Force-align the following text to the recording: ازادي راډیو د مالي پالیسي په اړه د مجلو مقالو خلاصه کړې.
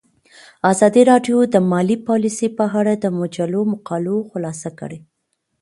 ازادي 0.71 1.01
راډیو 1.11 1.37
د 1.53 1.55
مالي 1.71 1.97
پالیسي 2.07 2.47
په 2.57 2.65
اړه 2.79 2.93
د 2.97 3.05
مجلو 3.19 3.61
مقالو 3.73 4.15
خلاصه 4.29 4.69
کړې. 4.79 4.99